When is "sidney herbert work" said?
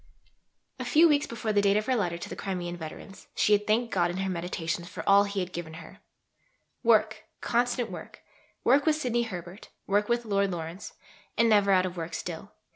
8.95-10.09